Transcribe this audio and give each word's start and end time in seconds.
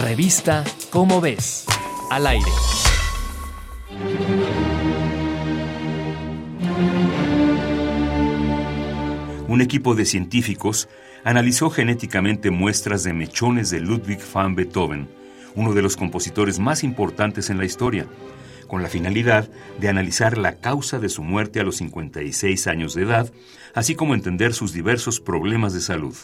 Revista 0.00 0.62
Cómo 0.90 1.20
ves, 1.20 1.64
al 2.10 2.28
aire. 2.28 2.46
Un 9.48 9.60
equipo 9.60 9.96
de 9.96 10.04
científicos 10.04 10.88
analizó 11.24 11.68
genéticamente 11.70 12.50
muestras 12.52 13.02
de 13.02 13.12
mechones 13.12 13.70
de 13.70 13.80
Ludwig 13.80 14.20
van 14.32 14.54
Beethoven, 14.54 15.08
uno 15.56 15.74
de 15.74 15.82
los 15.82 15.96
compositores 15.96 16.60
más 16.60 16.84
importantes 16.84 17.50
en 17.50 17.58
la 17.58 17.64
historia, 17.64 18.06
con 18.68 18.82
la 18.82 18.88
finalidad 18.88 19.50
de 19.80 19.88
analizar 19.88 20.38
la 20.38 20.60
causa 20.60 21.00
de 21.00 21.08
su 21.08 21.24
muerte 21.24 21.58
a 21.58 21.64
los 21.64 21.76
56 21.78 22.68
años 22.68 22.94
de 22.94 23.02
edad, 23.02 23.32
así 23.74 23.96
como 23.96 24.14
entender 24.14 24.54
sus 24.54 24.72
diversos 24.72 25.18
problemas 25.20 25.72
de 25.72 25.80
salud. 25.80 26.14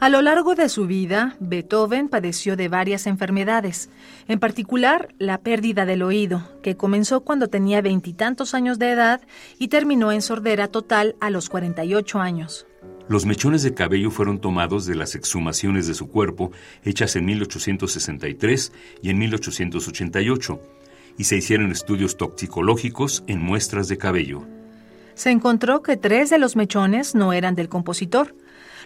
A 0.00 0.10
lo 0.10 0.22
largo 0.22 0.54
de 0.54 0.68
su 0.68 0.86
vida, 0.86 1.34
Beethoven 1.40 2.08
padeció 2.08 2.54
de 2.54 2.68
varias 2.68 3.08
enfermedades, 3.08 3.90
en 4.28 4.38
particular 4.38 5.12
la 5.18 5.38
pérdida 5.38 5.86
del 5.86 6.02
oído, 6.02 6.48
que 6.62 6.76
comenzó 6.76 7.22
cuando 7.22 7.48
tenía 7.48 7.82
veintitantos 7.82 8.54
años 8.54 8.78
de 8.78 8.92
edad 8.92 9.20
y 9.58 9.68
terminó 9.68 10.12
en 10.12 10.22
sordera 10.22 10.68
total 10.68 11.16
a 11.20 11.30
los 11.30 11.48
48 11.48 12.20
años. 12.20 12.64
Los 13.08 13.26
mechones 13.26 13.64
de 13.64 13.74
cabello 13.74 14.12
fueron 14.12 14.38
tomados 14.38 14.86
de 14.86 14.94
las 14.94 15.16
exhumaciones 15.16 15.88
de 15.88 15.94
su 15.94 16.08
cuerpo 16.08 16.52
hechas 16.84 17.16
en 17.16 17.24
1863 17.24 18.72
y 19.02 19.10
en 19.10 19.18
1888, 19.18 20.60
y 21.16 21.24
se 21.24 21.36
hicieron 21.36 21.72
estudios 21.72 22.16
toxicológicos 22.16 23.24
en 23.26 23.42
muestras 23.42 23.88
de 23.88 23.98
cabello. 23.98 24.46
Se 25.16 25.30
encontró 25.30 25.82
que 25.82 25.96
tres 25.96 26.30
de 26.30 26.38
los 26.38 26.54
mechones 26.54 27.16
no 27.16 27.32
eran 27.32 27.56
del 27.56 27.68
compositor, 27.68 28.36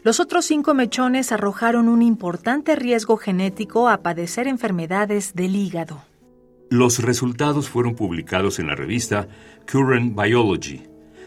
los 0.04 0.18
otros 0.18 0.44
cinco 0.44 0.74
mechones 0.74 1.30
arrojaron 1.30 1.88
un 1.88 2.02
importante 2.02 2.74
riesgo 2.74 3.16
genético 3.16 3.88
a 3.88 4.02
padecer 4.02 4.48
enfermedades 4.48 5.34
del 5.34 5.54
hígado. 5.54 6.02
Los 6.70 7.00
resultados 7.00 7.68
fueron 7.68 7.94
publicados 7.94 8.58
en 8.58 8.66
la 8.66 8.74
revista 8.74 9.28
Current 9.70 10.20
Biology. 10.20 10.82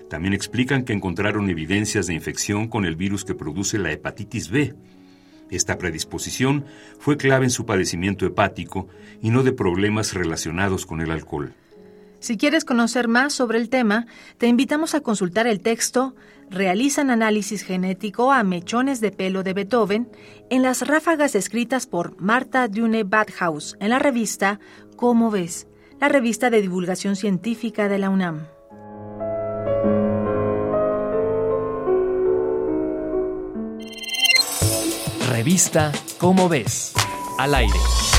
También 0.09 0.33
explican 0.33 0.83
que 0.83 0.93
encontraron 0.93 1.49
evidencias 1.49 2.07
de 2.07 2.15
infección 2.15 2.67
con 2.67 2.85
el 2.85 2.95
virus 2.95 3.23
que 3.23 3.33
produce 3.33 3.77
la 3.77 3.91
hepatitis 3.91 4.49
B. 4.49 4.75
Esta 5.49 5.77
predisposición 5.77 6.65
fue 6.99 7.15
clave 7.15 7.45
en 7.45 7.51
su 7.51 7.65
padecimiento 7.65 8.25
hepático 8.25 8.87
y 9.21 9.29
no 9.29 9.43
de 9.43 9.53
problemas 9.53 10.13
relacionados 10.13 10.85
con 10.85 10.99
el 10.99 11.11
alcohol. 11.11 11.53
Si 12.25 12.37
quieres 12.37 12.65
conocer 12.65 13.07
más 13.07 13.33
sobre 13.33 13.59
el 13.59 13.69
tema, 13.69 14.07
te 14.39 14.47
invitamos 14.47 14.95
a 14.95 15.01
consultar 15.01 15.45
el 15.45 15.61
texto 15.61 16.15
Realizan 16.49 17.11
análisis 17.11 17.61
genético 17.61 18.31
a 18.31 18.41
mechones 18.41 18.99
de 18.99 19.11
pelo 19.11 19.43
de 19.43 19.53
Beethoven 19.53 20.09
en 20.49 20.63
las 20.63 20.87
ráfagas 20.87 21.35
escritas 21.35 21.85
por 21.85 22.19
Marta 22.19 22.67
Dune 22.67 23.03
Badhaus 23.03 23.77
en 23.79 23.91
la 23.91 23.99
revista 23.99 24.59
Cómo 24.95 25.29
ves, 25.29 25.67
la 26.01 26.09
revista 26.09 26.49
de 26.49 26.63
divulgación 26.63 27.15
científica 27.15 27.89
de 27.89 27.99
la 27.99 28.09
UNAM. 28.09 28.47
Revista 35.29 35.91
Cómo 36.17 36.49
ves, 36.49 36.91
al 37.37 37.53
aire. 37.53 38.14